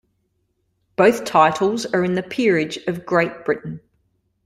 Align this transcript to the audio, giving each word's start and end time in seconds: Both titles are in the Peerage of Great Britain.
Both 0.95 1.25
titles 1.25 1.85
are 1.85 2.03
in 2.03 2.15
the 2.15 2.23
Peerage 2.23 2.77
of 2.87 3.05
Great 3.05 3.45
Britain. 3.45 3.81